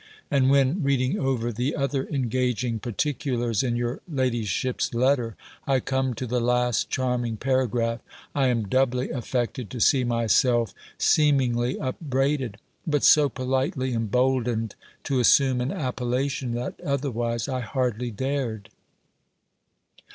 [0.31, 5.35] And when, reading over the other engaging particulars in your ladyship's letter,
[5.67, 7.99] I come to the last charming paragraph,
[8.33, 15.61] I am doubly affected to see myself seemingly upbraided, but so politely emboldened to assume
[15.61, 18.69] an appellation, that otherwise I hardly dared.